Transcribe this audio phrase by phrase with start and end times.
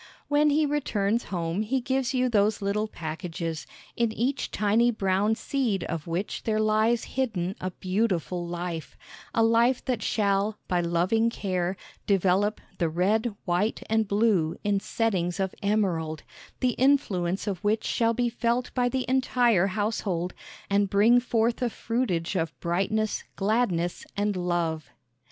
[0.29, 5.83] When he returns home he gives you those little packages, in each tiny brown seed
[5.83, 8.97] of which there lies hidden a beautiful life
[9.35, 11.77] a life that shall, by loving care,
[12.07, 16.23] develop "the red, white and blue" in settings of emerald,
[16.61, 20.33] the influence of which shall be felt by the entire household,
[20.67, 24.89] and bring forth a fruitage of brightness, gladness and love.